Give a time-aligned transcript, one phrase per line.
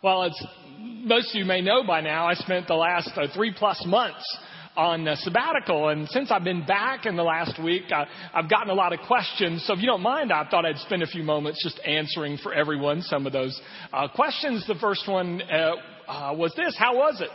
[0.00, 0.46] Well, as
[0.78, 4.38] most of you may know by now, I spent the last uh, three plus months
[4.76, 5.88] on uh, sabbatical.
[5.88, 9.00] And since I've been back in the last week, uh, I've gotten a lot of
[9.08, 9.64] questions.
[9.66, 12.54] So if you don't mind, I thought I'd spend a few moments just answering for
[12.54, 13.60] everyone some of those
[13.92, 14.64] uh, questions.
[14.68, 15.72] The first one uh,
[16.06, 17.30] uh, was this How was it?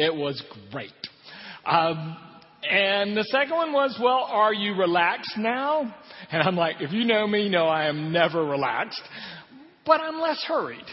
[0.00, 0.40] It was
[0.70, 0.92] great.
[1.66, 2.16] Um,
[2.62, 5.92] and the second one was, well, are you relaxed now?
[6.30, 9.02] And I'm like, if you know me, you know I am never relaxed,
[9.84, 10.84] but I'm less hurried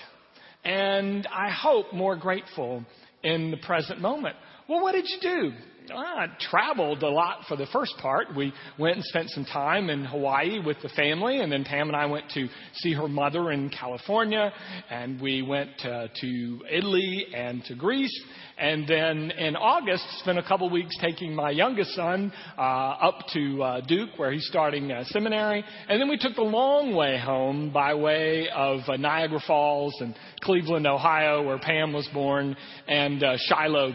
[0.64, 2.84] and I hope more grateful
[3.24, 4.36] in the present moment.
[4.68, 5.52] Well, what did you do?
[5.96, 8.36] I traveled a lot for the first part.
[8.36, 11.96] We went and spent some time in Hawaii with the family, and then Pam and
[11.96, 14.52] I went to see her mother in California,
[14.90, 18.24] and we went uh, to Italy and to Greece,
[18.58, 23.64] and then in August spent a couple weeks taking my youngest son uh, up to
[23.64, 27.72] uh, Duke, where he's starting uh, seminary, and then we took the long way home
[27.72, 32.56] by way of uh, Niagara Falls and Cleveland, Ohio, where Pam was born,
[32.88, 33.94] and uh, Shiloh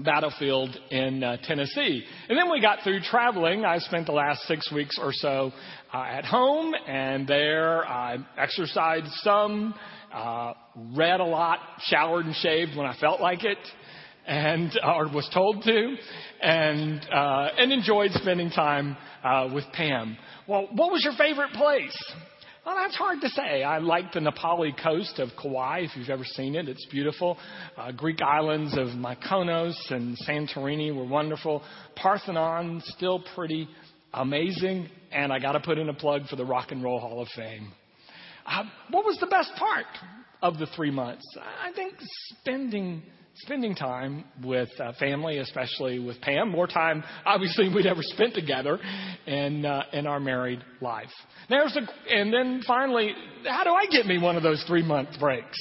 [0.00, 2.04] battlefield in uh, Tennessee.
[2.28, 3.64] And then we got through traveling.
[3.64, 5.52] I spent the last six weeks or so
[5.92, 9.74] uh, at home, and there I exercised some,
[10.12, 10.52] uh,
[10.94, 13.58] read a lot, showered and shaved when I felt like it,
[14.26, 15.96] and or was told to,
[16.42, 20.16] and uh, and enjoyed spending time uh, with Pam.
[20.48, 21.96] Well, what was your favorite place?
[22.66, 23.62] Well, that's hard to say.
[23.62, 26.68] I like the Napali coast of Kauai, if you've ever seen it.
[26.68, 27.38] It's beautiful.
[27.76, 31.62] Uh, Greek islands of Mykonos and Santorini were wonderful.
[31.94, 33.68] Parthenon, still pretty
[34.12, 34.88] amazing.
[35.12, 37.28] And I got to put in a plug for the Rock and Roll Hall of
[37.36, 37.70] Fame.
[38.44, 39.86] Uh, what was the best part
[40.42, 41.24] of the three months?
[41.62, 41.94] I think
[42.40, 43.04] spending
[43.38, 48.78] spending time with uh, family, especially with Pam, more time obviously we'd ever spent together
[49.26, 51.10] in uh, in our married life.
[51.48, 53.12] There's a, and then finally,
[53.44, 55.58] how do I get me one of those three month breaks?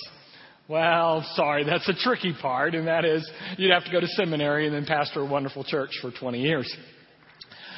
[0.67, 4.65] Well, sorry, that's a tricky part, and that is you'd have to go to seminary
[4.65, 6.75] and then pastor a wonderful church for 20 years.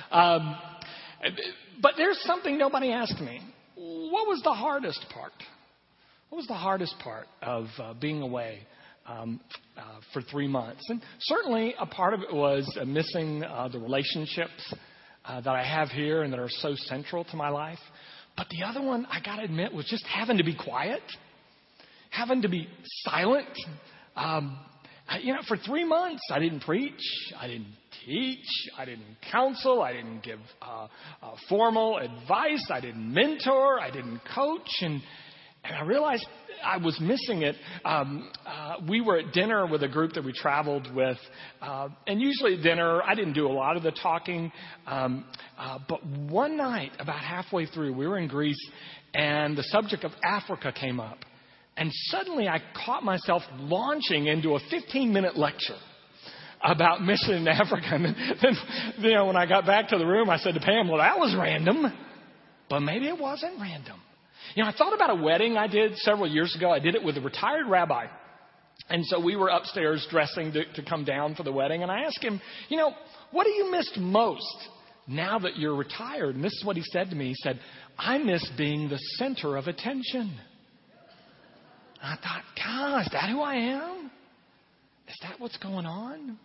[0.09, 0.56] Um,
[1.81, 3.41] but there's something nobody asked me.
[3.75, 5.34] What was the hardest part?
[6.29, 8.59] What was the hardest part of uh, being away
[9.07, 9.40] um,
[9.78, 9.81] uh,
[10.13, 10.84] for three months.
[10.90, 14.73] And certainly a part of it was uh, missing uh, the relationships
[15.25, 17.79] uh, that I have here and that are so central to my life.
[18.35, 21.01] But the other one, I got to admit, was just having to be quiet,
[22.12, 22.67] having to be
[23.03, 23.47] silent.
[24.16, 24.59] Um,
[25.22, 27.01] you know, for three months, I didn't preach,
[27.40, 27.73] I didn't
[28.06, 28.46] teach,
[28.78, 30.88] I didn't counsel, I didn't give uh,
[31.22, 35.01] uh, formal advice, I didn't mentor, I didn't coach, and
[35.67, 36.25] and I realized
[36.63, 37.55] I was missing it.
[37.85, 41.17] Um, uh, we were at dinner with a group that we traveled with,
[41.61, 44.51] uh, and usually at dinner, I didn't do a lot of the talking.
[44.85, 45.25] Um,
[45.57, 48.59] uh, but one night, about halfway through, we were in Greece,
[49.13, 51.19] and the subject of Africa came up.
[51.75, 55.78] And suddenly I caught myself launching into a 15 minute lecture
[56.63, 57.88] about mission in Africa.
[57.91, 58.55] And then,
[58.99, 61.19] you know, when I got back to the room, I said to Pam, well, that
[61.19, 61.85] was random.
[62.69, 63.99] But maybe it wasn't random.
[64.56, 66.72] You know, I thought about a wedding I did several years ago.
[66.72, 68.08] I did it with a retired rabbi.
[68.90, 71.84] And so we were upstairs dressing to, to come down for the wedding.
[71.84, 72.94] And I asked him, you know,
[73.31, 74.70] what do you miss most
[75.08, 76.36] now that you're retired?
[76.36, 77.30] And this is what he said to me.
[77.30, 77.59] He said,
[77.97, 80.38] I miss being the center of attention.
[82.02, 84.12] And I thought, God, is that who I am?
[85.08, 86.38] Is that what's going on?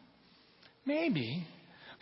[0.85, 1.47] Maybe.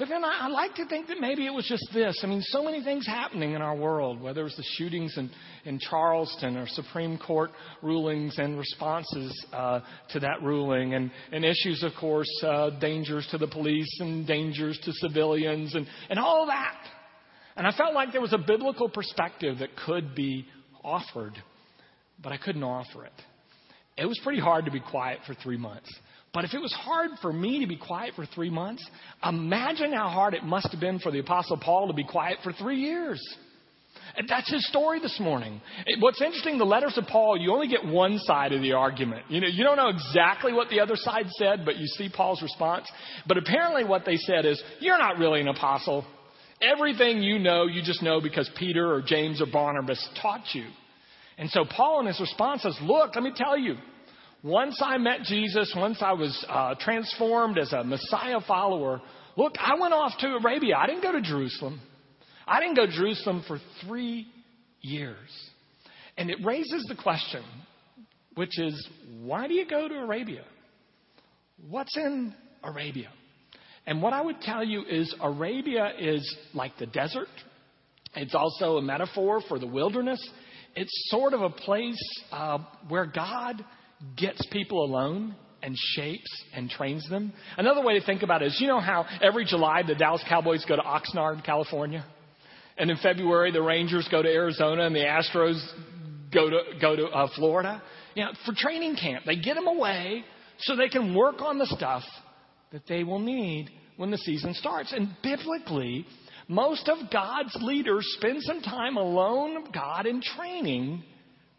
[0.01, 2.19] But then I, I like to think that maybe it was just this.
[2.25, 5.31] I mean, so many things happening in our world, whether it was the shootings in,
[5.67, 7.51] in Charleston or Supreme Court
[7.83, 9.81] rulings and responses uh,
[10.13, 14.81] to that ruling, and, and issues, of course, uh, dangers to the police and dangers
[14.85, 16.81] to civilians and, and all that.
[17.57, 20.47] And I felt like there was a biblical perspective that could be
[20.83, 21.35] offered,
[22.23, 23.13] but I couldn't offer it.
[23.99, 25.91] It was pretty hard to be quiet for three months.
[26.33, 28.89] But if it was hard for me to be quiet for three months,
[29.25, 32.53] imagine how hard it must have been for the Apostle Paul to be quiet for
[32.53, 33.21] three years.
[34.29, 35.61] That's his story this morning.
[36.01, 39.23] What's interesting, the letters of Paul, you only get one side of the argument.
[39.29, 42.43] You know, you don't know exactly what the other side said, but you see Paul's
[42.43, 42.91] response.
[43.27, 46.05] But apparently what they said is, you're not really an apostle.
[46.61, 50.67] Everything you know, you just know because Peter or James or Barnabas taught you.
[51.39, 53.77] And so Paul in his response says, look, let me tell you,
[54.43, 59.03] once I met Jesus, once I was uh, transformed as a Messiah follower,
[59.37, 60.77] look, I went off to Arabia.
[60.77, 61.81] I didn't go to Jerusalem.
[62.47, 64.27] I didn't go to Jerusalem for three
[64.81, 65.29] years.
[66.17, 67.43] And it raises the question,
[68.35, 68.89] which is,
[69.21, 70.45] why do you go to Arabia?
[71.69, 72.35] What's in
[72.65, 73.11] Arabia?
[73.87, 77.29] And what I would tell you is Arabia is like the desert.
[78.15, 80.21] It's also a metaphor for the wilderness.
[80.75, 82.01] It's sort of a place
[82.33, 82.59] uh,
[82.89, 83.65] where God
[84.17, 87.33] gets people alone and shapes and trains them.
[87.57, 90.65] Another way to think about it is you know how every July the Dallas Cowboys
[90.67, 92.05] go to Oxnard, California?
[92.79, 95.61] And in February the Rangers go to Arizona and the Astros
[96.33, 97.83] go to, go to uh, Florida?
[98.15, 99.25] You know, for training camp.
[99.27, 100.25] They get them away
[100.61, 102.03] so they can work on the stuff
[102.73, 104.93] that they will need when the season starts.
[104.93, 106.07] And biblically,
[106.49, 111.05] most of God's leaders spend some time alone with God in training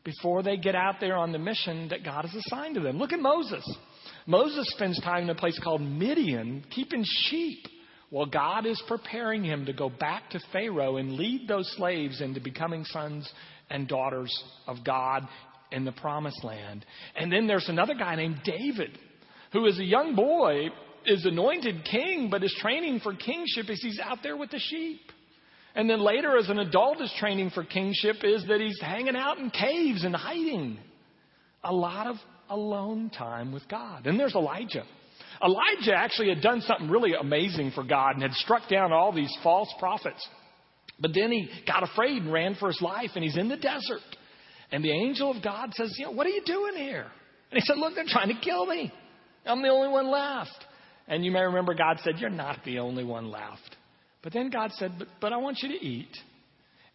[0.04, 2.98] before they get out there on the mission that God has assigned to them.
[2.98, 3.64] Look at Moses.
[4.26, 7.66] Moses spends time in a place called Midian keeping sheep
[8.10, 12.42] while God is preparing him to go back to Pharaoh and lead those slaves into
[12.42, 13.32] becoming sons
[13.70, 14.32] and daughters
[14.68, 15.28] of God
[15.72, 16.86] in the promised land.
[17.16, 18.98] And then there's another guy named David,
[19.54, 20.68] who is a young boy,
[21.06, 25.00] is anointed king, but is training for kingship is he's out there with the sheep.
[25.76, 29.38] And then later, as an adult, his training for kingship is that he's hanging out
[29.38, 30.78] in caves and hiding.
[31.64, 32.18] A lot of
[32.50, 34.06] alone time with God.
[34.06, 34.84] And there's Elijah.
[35.44, 39.34] Elijah actually had done something really amazing for God and had struck down all these
[39.42, 40.28] false prophets.
[41.00, 44.02] But then he got afraid and ran for his life, and he's in the desert.
[44.72, 47.08] And the angel of God says, You know, what are you doing here?
[47.52, 48.94] And he said, Look, they're trying to kill me.
[49.46, 50.66] I'm the only one left.
[51.08, 53.78] And you may remember God said, You're not the only one left.
[54.24, 56.16] But then God said, But, but I want you to eat.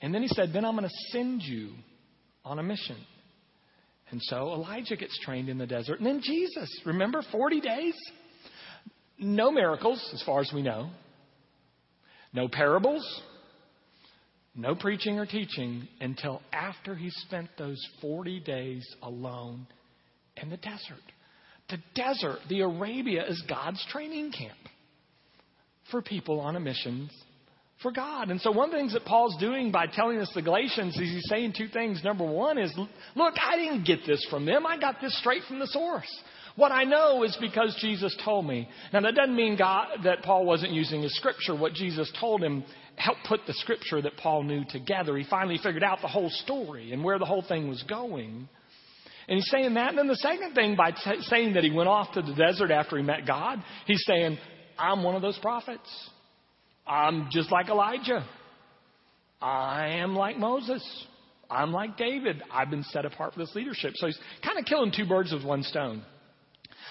[0.00, 1.70] And then he said, Then I'm going to send you
[2.44, 2.96] on a mission.
[4.10, 5.98] And so Elijah gets trained in the desert.
[5.98, 7.94] And then Jesus, remember 40 days?
[9.18, 10.90] No miracles, as far as we know.
[12.32, 13.04] No parables.
[14.54, 19.66] No preaching or teaching until after he spent those 40 days alone
[20.40, 21.02] in the desert.
[21.68, 24.56] The desert, the Arabia, is God's training camp
[25.96, 27.08] for people on a mission
[27.82, 28.30] for God.
[28.30, 31.00] And so one of the things that Paul's doing by telling us the Galatians is
[31.00, 32.04] he's saying two things.
[32.04, 34.66] Number one is, look, I didn't get this from them.
[34.66, 36.10] I got this straight from the source.
[36.54, 38.68] What I know is because Jesus told me.
[38.92, 41.56] Now that doesn't mean God, that Paul wasn't using his scripture.
[41.56, 42.62] What Jesus told him
[42.96, 45.16] helped put the scripture that Paul knew together.
[45.16, 48.48] He finally figured out the whole story and where the whole thing was going.
[49.28, 49.90] And he's saying that.
[49.90, 52.70] And then the second thing, by t- saying that he went off to the desert
[52.70, 54.36] after he met God, he's saying,
[54.78, 55.88] I'm one of those prophets.
[56.86, 58.24] I'm just like Elijah.
[59.40, 60.82] I am like Moses.
[61.50, 62.42] I'm like David.
[62.52, 63.92] I've been set apart for this leadership.
[63.96, 66.02] So he's kind of killing two birds with one stone.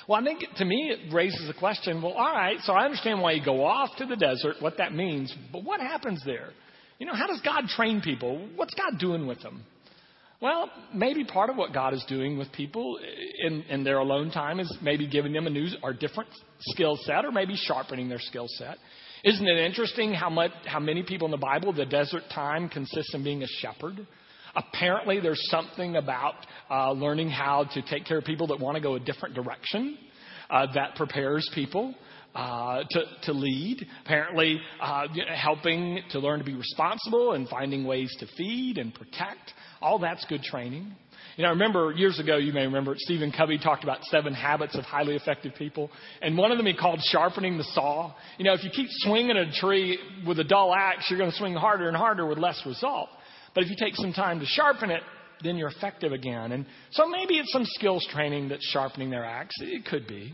[0.08, 2.02] Well, I think to me it raises a question.
[2.02, 4.94] Well, all right, so I understand why you go off to the desert, what that
[4.94, 6.50] means, but what happens there?
[7.00, 8.48] You know, how does God train people?
[8.56, 9.64] What's God doing with them?
[10.42, 13.00] Well, maybe part of what God is doing with people
[13.40, 16.30] in, in their alone time is maybe giving them a new or different
[16.60, 18.78] skill set, or maybe sharpening their skill set.
[19.24, 23.14] Isn't it interesting how much how many people in the Bible the desert time consists
[23.14, 24.06] in being a shepherd?
[24.56, 26.36] Apparently, there's something about
[26.70, 29.98] uh, learning how to take care of people that want to go a different direction
[30.50, 31.96] uh, that prepares people.
[32.36, 38.14] Uh, to, to lead, apparently uh, helping to learn to be responsible and finding ways
[38.20, 39.54] to feed and protect.
[39.86, 40.92] All that's good training.
[41.38, 44.76] You know, I remember years ago, you may remember, Stephen Covey talked about seven habits
[44.76, 45.92] of highly effective people.
[46.24, 48.12] And one of them he called sharpening the saw.
[48.40, 51.38] You know, if you keep swinging a tree with a dull axe, you're going to
[51.38, 53.10] swing harder and harder with less result.
[53.54, 55.04] But if you take some time to sharpen it,
[55.44, 56.52] then you're effective again.
[56.52, 59.54] And so maybe it's some skills training that's sharpening their axe.
[59.60, 60.34] It could be.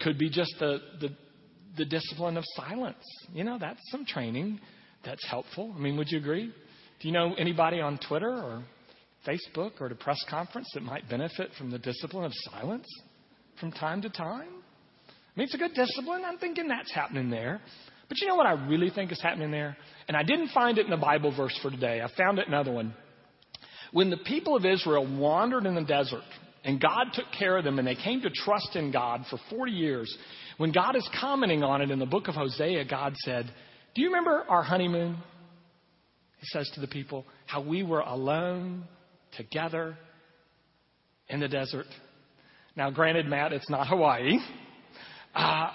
[0.00, 1.10] Could be just the, the,
[1.76, 3.04] the discipline of silence.
[3.32, 4.58] You know, that's some training
[5.04, 5.72] that's helpful.
[5.76, 6.52] I mean, would you agree?
[7.02, 8.62] Do you know anybody on Twitter or
[9.26, 12.86] Facebook or at a press conference that might benefit from the discipline of silence
[13.58, 14.48] from time to time?
[15.08, 16.22] I mean, it's a good discipline.
[16.24, 17.60] I'm thinking that's happening there.
[18.08, 19.76] But you know what I really think is happening there?
[20.06, 22.00] And I didn't find it in the Bible verse for today.
[22.00, 22.94] I found it in another one.
[23.90, 26.22] When the people of Israel wandered in the desert
[26.62, 29.72] and God took care of them and they came to trust in God for 40
[29.72, 30.16] years,
[30.56, 33.52] when God is commenting on it in the book of Hosea, God said,
[33.96, 35.16] Do you remember our honeymoon?
[36.42, 38.84] He says to the people, How we were alone
[39.36, 39.96] together
[41.28, 41.86] in the desert.
[42.76, 44.38] Now, granted, Matt, it's not Hawaii.
[45.34, 45.70] Uh,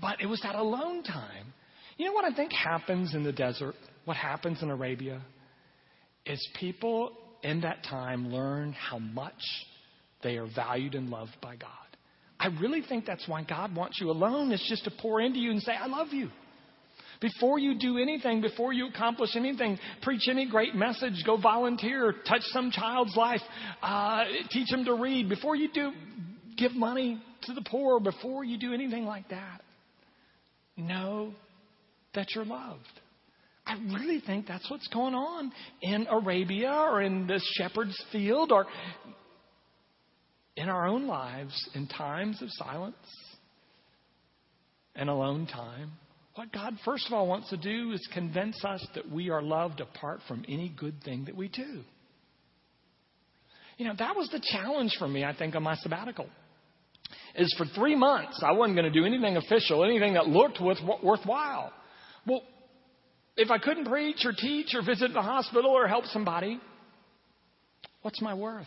[0.00, 1.52] but it was that alone time.
[1.96, 3.74] You know what I think happens in the desert?
[4.04, 5.22] What happens in Arabia?
[6.26, 9.42] Is people in that time learn how much
[10.22, 11.70] they are valued and loved by God.
[12.38, 15.50] I really think that's why God wants you alone, is just to pour into you
[15.50, 16.28] and say, I love you.
[17.20, 22.42] Before you do anything, before you accomplish anything, preach any great message, go volunteer, touch
[22.52, 23.40] some child's life,
[23.82, 25.28] uh, teach them to read.
[25.28, 25.92] Before you do,
[26.56, 28.00] give money to the poor.
[28.00, 29.62] Before you do anything like that,
[30.76, 31.32] know
[32.14, 32.82] that you're loved.
[33.66, 38.66] I really think that's what's going on in Arabia or in the shepherd's field or
[40.56, 42.96] in our own lives, in times of silence
[44.94, 45.92] and alone time,
[46.36, 49.80] what God first of all wants to do is convince us that we are loved
[49.80, 51.82] apart from any good thing that we do.
[53.78, 56.26] You know, that was the challenge for me, I think, on my sabbatical.
[57.36, 60.78] Is for three months, I wasn't going to do anything official, anything that looked worth,
[61.02, 61.72] worthwhile.
[62.26, 62.42] Well,
[63.36, 66.58] if I couldn't preach or teach or visit the hospital or help somebody,
[68.02, 68.66] what's my worth?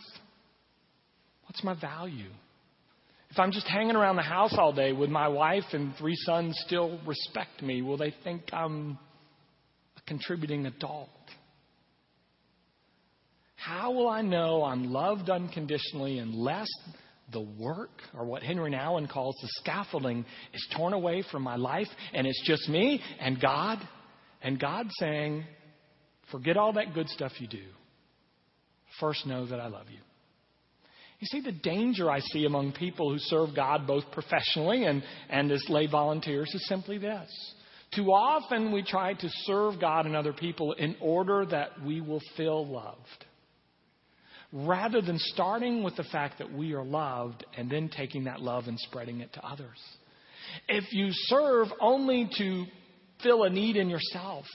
[1.46, 2.30] What's my value?
[3.30, 6.60] If I'm just hanging around the house all day with my wife and three sons
[6.66, 8.98] still respect me, will they think I'm
[9.96, 11.08] a contributing adult?
[13.54, 16.68] How will I know I'm loved unconditionally unless
[17.32, 21.86] the work, or what Henri Nouwen calls the scaffolding, is torn away from my life
[22.12, 23.78] and it's just me and God?
[24.42, 25.44] And God saying,
[26.32, 27.62] forget all that good stuff you do.
[28.98, 30.00] First, know that I love you.
[31.20, 35.52] You see, the danger I see among people who serve God both professionally and, and
[35.52, 37.28] as lay volunteers is simply this.
[37.94, 42.22] Too often we try to serve God and other people in order that we will
[42.38, 43.26] feel loved.
[44.50, 48.64] Rather than starting with the fact that we are loved and then taking that love
[48.66, 49.78] and spreading it to others.
[50.68, 52.64] If you serve only to
[53.22, 54.46] fill a need in yourself,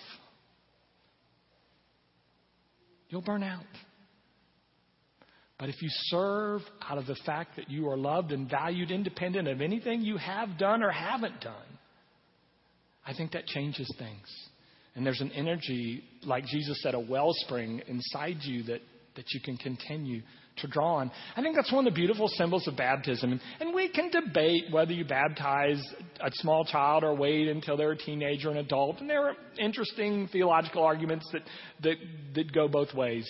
[3.09, 3.63] you'll burn out.
[5.57, 9.47] But if you serve out of the fact that you are loved and valued independent
[9.47, 11.53] of anything you have done or haven't done,
[13.05, 14.27] I think that changes things.
[14.95, 18.81] And there's an energy, like Jesus said, a wellspring inside you that,
[19.15, 20.21] that you can continue
[20.57, 21.11] to draw on.
[21.35, 23.39] I think that's one of the beautiful symbols of baptism.
[23.59, 25.81] And we can debate whether you baptize
[26.21, 29.01] a small child or wait until they're a teenager or an adult.
[29.01, 31.41] And there are interesting theological arguments that,
[31.83, 31.95] that,
[32.35, 33.29] that go both ways.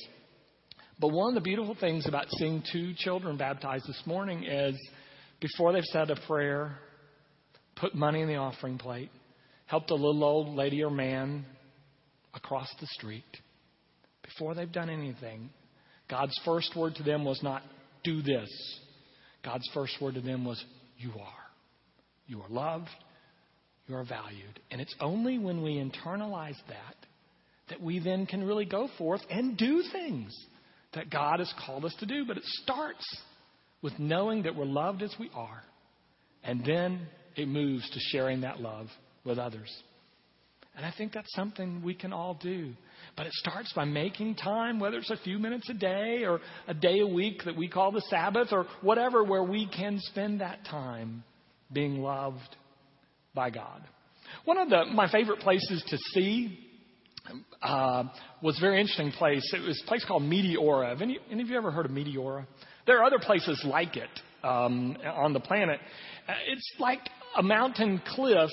[1.00, 4.76] But one of the beautiful things about seeing two children baptized this morning is
[5.42, 6.78] before they've said a prayer,
[7.76, 9.12] put money in the offering plate,
[9.66, 11.46] helped a little old lady or man
[12.34, 13.24] across the street.
[14.24, 15.50] Before they've done anything,
[16.10, 17.62] God's first word to them was not,
[18.04, 18.50] do this.
[19.44, 20.64] God's first word to them was,
[20.98, 21.46] you are.
[22.28, 22.90] You are loved.
[23.88, 24.60] You are valued.
[24.72, 26.96] And it's only when we internalize that
[27.70, 30.32] that we then can really go forth and do things
[30.96, 32.26] that God has called us to do.
[32.26, 33.06] But it starts
[33.82, 35.62] with knowing that we're loved as we are.
[36.44, 38.88] And then it moves to sharing that love
[39.24, 39.72] with others.
[40.76, 42.74] And I think that's something we can all do.
[43.16, 46.74] But it starts by making time, whether it's a few minutes a day or a
[46.74, 50.66] day a week that we call the Sabbath or whatever, where we can spend that
[50.66, 51.24] time
[51.72, 52.56] being loved
[53.34, 53.84] by God.
[54.44, 56.60] One of the, my favorite places to see
[57.62, 58.04] uh,
[58.42, 59.44] was a very interesting place.
[59.54, 60.90] It was a place called Meteora.
[60.90, 62.46] Have any, any of you ever heard of Meteora?
[62.86, 64.10] There are other places like it
[64.44, 65.80] um, on the planet.
[66.28, 67.00] Uh, it's like
[67.38, 68.50] a mountain cliff,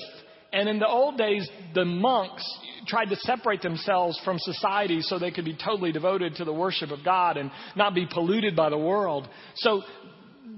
[0.51, 2.43] and in the old days, the monks
[2.87, 6.91] tried to separate themselves from society so they could be totally devoted to the worship
[6.91, 9.27] of God and not be polluted by the world.
[9.55, 9.81] So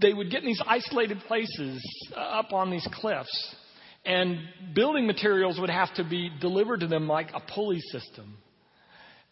[0.01, 1.81] they would get in these isolated places
[2.15, 3.55] uh, up on these cliffs
[4.05, 4.39] and
[4.73, 8.37] building materials would have to be delivered to them like a pulley system.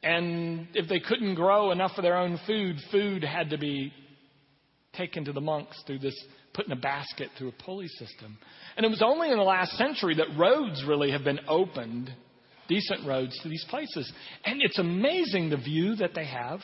[0.01, 3.93] And if they couldn't grow enough of their own food, food had to be
[4.93, 6.15] taken to the monks through this,
[6.53, 8.37] put in a basket through a pulley system.
[8.75, 12.11] And it was only in the last century that roads really have been opened,
[12.67, 14.11] decent roads to these places.
[14.43, 16.59] And it's amazing the view that they have.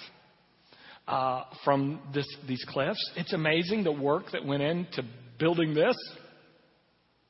[1.07, 3.03] Uh, from this, these cliffs.
[3.15, 5.01] It's amazing the work that went into
[5.39, 5.95] building this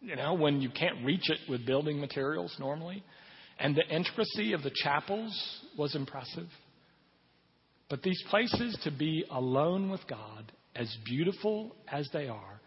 [0.02, 3.04] you know, when you can't reach it with building materials normally.
[3.60, 5.34] And the intricacy of the chapels
[5.78, 6.48] was impressive.
[7.90, 12.62] But these places to be alone with God, as beautiful as they are,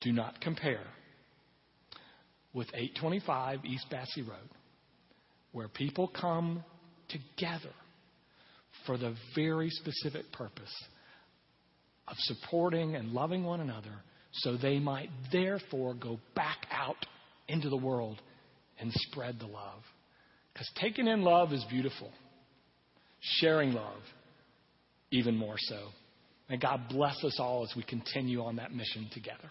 [0.00, 0.86] do not compare
[2.52, 4.50] with 825 East Basse Road,
[5.52, 6.64] where people come
[7.08, 7.72] together
[8.86, 10.74] for the very specific purpose
[12.08, 16.96] of supporting and loving one another so they might therefore go back out
[17.48, 18.20] into the world
[18.78, 19.82] and spread the love.
[20.52, 22.10] Because taking in love is beautiful,
[23.20, 24.00] sharing love,
[25.10, 25.88] even more so.
[26.48, 29.50] And God bless us all as we continue on that mission together.